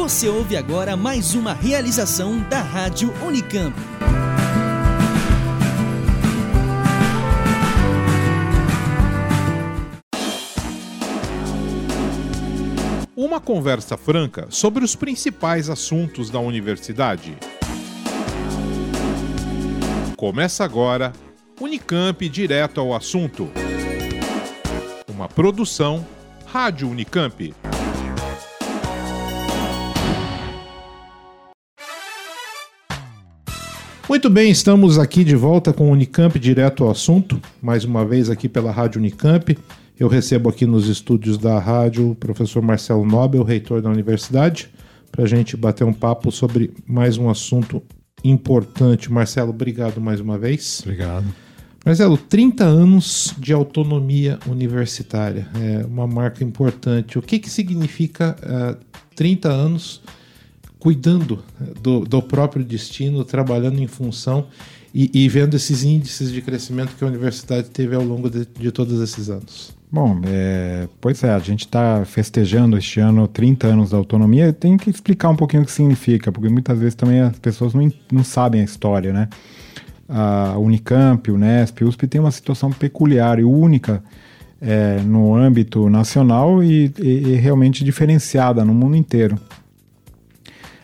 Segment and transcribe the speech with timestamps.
[0.00, 3.76] Você ouve agora mais uma realização da Rádio Unicamp.
[13.14, 17.36] Uma conversa franca sobre os principais assuntos da universidade.
[20.16, 21.12] Começa agora
[21.60, 23.50] Unicamp Direto ao Assunto.
[25.06, 26.06] Uma produção
[26.46, 27.54] Rádio Unicamp.
[34.10, 38.28] Muito bem, estamos aqui de volta com o Unicamp direto ao assunto, mais uma vez
[38.28, 39.56] aqui pela Rádio Unicamp.
[39.96, 44.68] Eu recebo aqui nos estúdios da rádio o professor Marcelo Nobel, reitor da universidade,
[45.12, 47.80] para a gente bater um papo sobre mais um assunto
[48.24, 49.12] importante.
[49.12, 50.80] Marcelo, obrigado mais uma vez.
[50.82, 51.26] Obrigado.
[51.86, 57.16] Marcelo, 30 anos de autonomia universitária, é uma marca importante.
[57.16, 58.76] O que, que significa uh,
[59.14, 60.02] 30 anos
[60.80, 61.44] cuidando
[61.80, 64.46] do, do próprio destino, trabalhando em função
[64.92, 68.72] e, e, vendo esses índices de crescimento que a universidade teve ao longo de, de
[68.72, 69.72] todos esses anos?
[69.92, 74.52] Bom, é, pois é, a gente está festejando este ano 30 anos da autonomia.
[74.52, 77.92] Tem que explicar um pouquinho o que significa, porque muitas vezes também as pessoas não,
[78.10, 79.28] não sabem a história, né?
[80.08, 84.02] A Unicamp, o Unesp, USP tem uma situação peculiar e única
[84.60, 89.38] é, no âmbito nacional e, e, e realmente diferenciada no mundo inteiro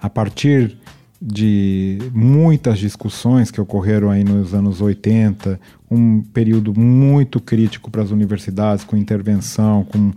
[0.00, 0.76] a partir
[1.22, 8.10] de muitas discussões que ocorreram aí nos anos 80, um período muito crítico para as
[8.10, 10.12] universidades, com intervenção, com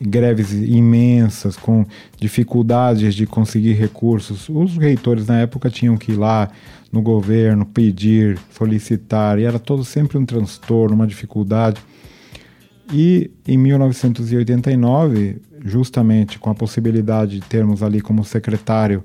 [0.00, 1.86] greves imensas, com
[2.18, 4.48] dificuldades de conseguir recursos.
[4.48, 6.50] Os reitores na época tinham que ir lá
[6.90, 11.80] no governo pedir, solicitar, e era todo sempre um transtorno, uma dificuldade.
[12.92, 19.04] E em 1989, justamente com a possibilidade de termos ali como secretário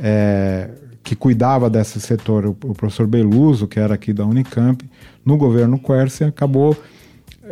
[0.00, 0.70] é,
[1.02, 4.88] que cuidava desse setor, o, o, professor Beluso, que era aqui da Unicamp,
[5.24, 6.76] no governo Quercia, acabou,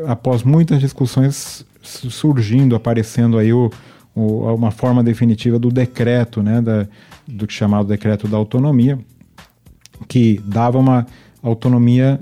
[0.07, 3.71] após muitas discussões, surgindo, aparecendo aí o,
[4.15, 6.87] o, uma forma definitiva do decreto, né, da,
[7.27, 8.99] do que chamado decreto da autonomia,
[10.09, 11.07] que dava uma
[11.43, 12.19] autonomia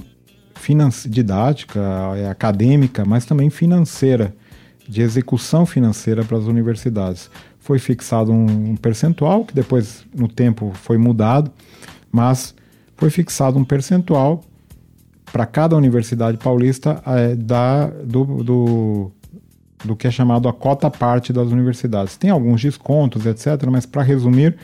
[1.09, 1.81] didática,
[2.17, 4.35] é, acadêmica, mas também financeira,
[4.89, 7.31] de execução financeira para as universidades
[7.69, 11.53] foi fixado um, um percentual, que depois no tempo foi mudado,
[12.11, 12.55] mas
[12.97, 14.43] foi fixado um percentual
[15.31, 19.13] para cada universidade paulista é, da, do, do,
[19.85, 22.17] do que é chamado a cota parte das universidades.
[22.17, 24.57] Tem alguns descontos, etc., mas para resumir,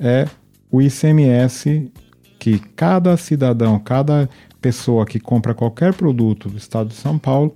[0.00, 0.26] é
[0.72, 1.92] o ICMS
[2.38, 4.26] que cada cidadão, cada
[4.58, 7.54] pessoa que compra qualquer produto do estado de São Paulo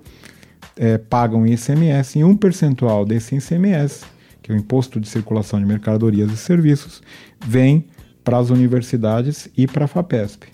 [0.77, 5.61] é, paga um ICMS e um percentual desse ICMS que é o Imposto de Circulação
[5.61, 7.03] de Mercadorias e Serviços,
[7.47, 7.87] vem
[8.25, 10.49] para as universidades e para a FAPESP.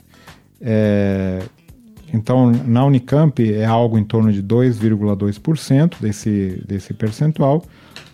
[0.60, 1.40] É,
[2.12, 7.64] então, na Unicamp é algo em torno de 2,2% desse, desse percentual,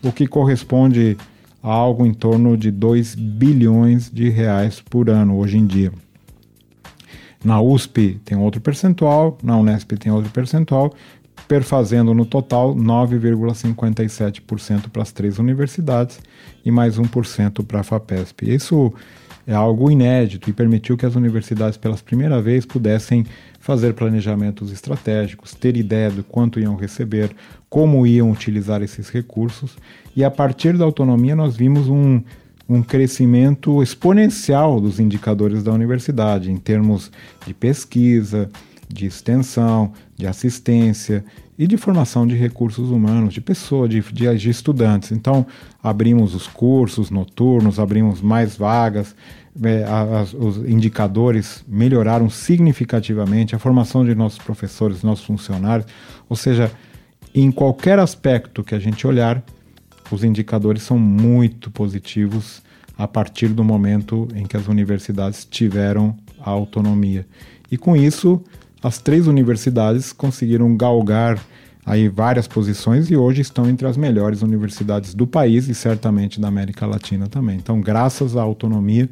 [0.03, 1.17] o que corresponde
[1.62, 5.93] a algo em torno de 2 bilhões de reais por ano hoje em dia.
[7.45, 10.93] Na USP tem outro percentual, na Unesp tem outro percentual,
[11.47, 16.21] perfazendo no total 9,57% para as três universidades
[16.65, 18.55] e mais 1% para a FAPESP.
[18.55, 18.93] Isso
[19.47, 23.27] é algo inédito e permitiu que as universidades, pela primeira vez, pudessem
[23.61, 27.31] fazer planejamentos estratégicos, ter ideia do quanto iam receber,
[27.69, 29.77] como iam utilizar esses recursos,
[30.17, 32.23] e a partir da autonomia nós vimos um,
[32.69, 37.11] um crescimento exponencial dos indicadores da universidade, em termos
[37.47, 38.49] de pesquisa,
[38.89, 41.25] de extensão, de assistência
[41.59, 45.12] e de formação de recursos humanos, de pessoas, de, de, de estudantes.
[45.12, 45.47] Então,
[45.83, 49.15] abrimos os cursos noturnos, abrimos mais vagas,
[49.62, 55.87] é, as, os indicadores melhoraram significativamente, a formação de nossos professores, nossos funcionários,
[56.28, 56.71] ou seja,
[57.34, 59.43] em qualquer aspecto que a gente olhar,
[60.11, 62.62] os indicadores são muito positivos
[62.97, 67.26] a partir do momento em que as universidades tiveram a autonomia.
[67.70, 68.43] E com isso,
[68.84, 71.40] as três universidades conseguiram galgar
[71.86, 76.48] aí várias posições e hoje estão entre as melhores universidades do país e certamente da
[76.48, 77.56] América Latina também.
[77.56, 79.08] Então, graças à autonomia,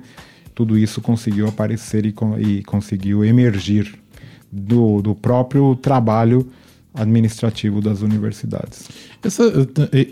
[0.55, 3.99] tudo isso conseguiu aparecer e, e conseguiu emergir
[4.53, 6.47] do, do próprio trabalho
[6.95, 8.89] administrativo das universidades.
[9.23, 9.45] Essa,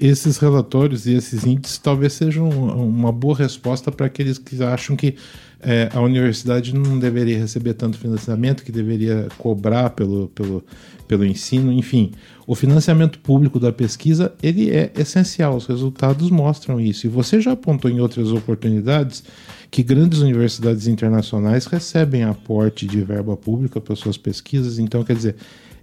[0.00, 5.16] esses relatórios e esses índices talvez sejam uma boa resposta para aqueles que acham que
[5.62, 10.64] é, a universidade não deveria receber tanto financiamento, que deveria cobrar pelo, pelo,
[11.06, 12.12] pelo ensino, enfim.
[12.46, 17.06] O financiamento público da pesquisa ele é essencial, os resultados mostram isso.
[17.06, 19.22] E você já apontou em outras oportunidades
[19.70, 25.36] que grandes universidades internacionais recebem aporte de verba pública para suas pesquisas, então quer dizer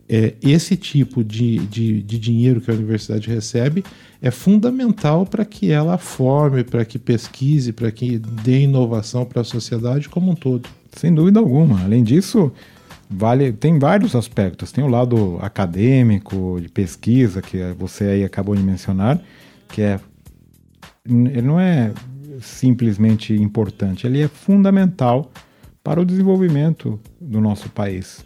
[0.10, 3.84] é, esse tipo de, de, de, dinheiro que a universidade recebe
[4.22, 9.46] é fundamental para que ela forme, para que pesquise, para que dê inovação para a
[9.46, 10.70] sociedade como um todo.
[10.94, 11.84] Sem dúvida alguma.
[11.84, 12.52] Além disso,
[13.10, 14.72] vale, tem vários aspectos.
[14.72, 19.22] Tem o lado acadêmico, de pesquisa, que você aí acabou de mencionar,
[19.68, 20.00] que é
[21.06, 21.94] ele não é
[22.42, 25.32] simplesmente importante, ele é fundamental
[25.84, 28.26] para o desenvolvimento do nosso país.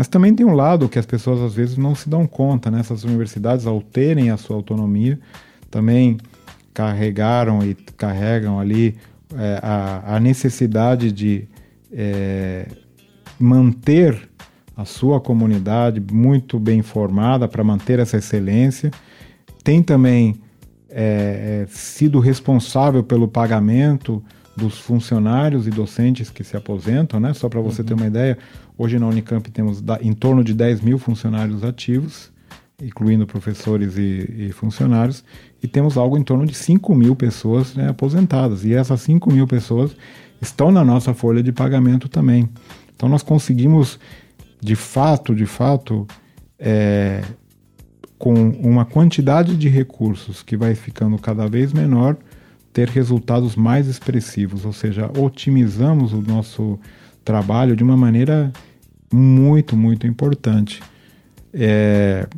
[0.00, 2.80] Mas também tem um lado que as pessoas às vezes não se dão conta, né?
[2.80, 5.20] Essas universidades, ao terem a sua autonomia,
[5.70, 6.16] também
[6.72, 8.96] carregaram e carregam ali
[9.36, 11.46] é, a, a, necessidade de
[11.92, 12.66] é,
[13.38, 14.26] manter
[14.74, 18.90] a sua comunidade muito bem formada para manter essa excelência.
[19.62, 20.40] Tem também
[20.88, 24.24] é, é sido responsável pelo pagamento
[24.60, 27.32] dos funcionários e docentes que se aposentam, né?
[27.34, 27.88] Só para você uhum.
[27.88, 28.38] ter uma ideia,
[28.82, 32.32] Hoje na Unicamp temos em torno de 10 mil funcionários ativos,
[32.82, 35.22] incluindo professores e, e funcionários,
[35.62, 38.64] e temos algo em torno de 5 mil pessoas né, aposentadas.
[38.64, 39.94] E essas 5 mil pessoas
[40.40, 42.48] estão na nossa folha de pagamento também.
[42.96, 44.00] Então nós conseguimos,
[44.58, 46.06] de fato, de fato,
[46.58, 47.22] é,
[48.16, 52.16] com uma quantidade de recursos que vai ficando cada vez menor,
[52.72, 56.78] ter resultados mais expressivos, ou seja, otimizamos o nosso
[57.24, 58.52] trabalho de uma maneira
[59.12, 60.80] muito, muito importante.
[61.52, 62.28] É,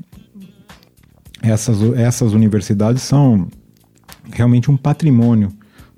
[1.42, 3.48] essas, essas universidades são
[4.32, 5.52] realmente um patrimônio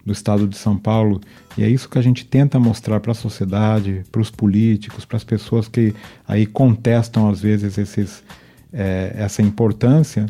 [0.04, 1.20] do Estado de São Paulo
[1.56, 5.16] e é isso que a gente tenta mostrar para a sociedade, para os políticos, para
[5.16, 5.94] as pessoas que
[6.26, 8.25] aí contestam às vezes esses,
[8.72, 10.26] é, essa importância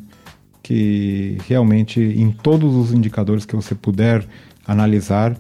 [0.65, 4.27] que realmente em todos os indicadores que você puder
[4.67, 5.37] analisar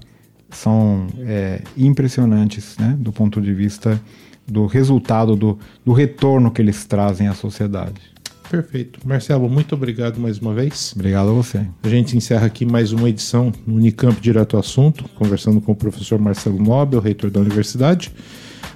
[0.50, 4.00] são é, impressionantes né, do ponto de vista
[4.46, 8.02] do resultado, do, do retorno que eles trazem à sociedade.
[8.50, 9.00] Perfeito.
[9.02, 10.92] Marcelo, muito obrigado mais uma vez.
[10.94, 11.66] Obrigado a você.
[11.82, 15.76] A gente encerra aqui mais uma edição no Unicamp Direto ao Assunto, conversando com o
[15.76, 18.12] professor Marcelo Nobel, reitor da universidade.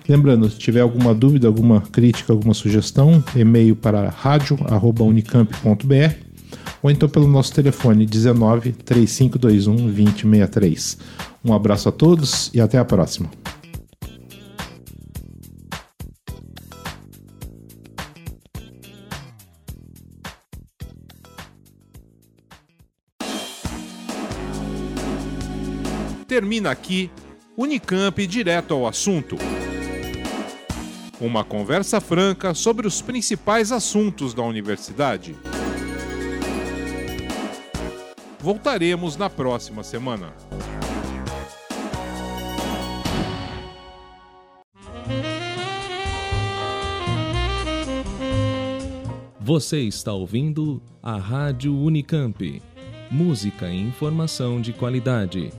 [0.08, 6.27] Lembrando, se tiver alguma dúvida, alguma crítica, alguma sugestão, e-mail para radio@unicamp.br
[6.82, 10.98] ou então pelo nosso telefone 19 3521 2063.
[11.44, 13.30] Um abraço a todos e até a próxima.
[26.26, 27.10] Termina aqui
[27.56, 29.36] Unicamp direto ao assunto.
[31.20, 35.34] Uma conversa franca sobre os principais assuntos da universidade.
[38.40, 40.32] Voltaremos na próxima semana.
[49.40, 52.62] Você está ouvindo a Rádio Unicamp.
[53.10, 55.50] Música e informação de qualidade.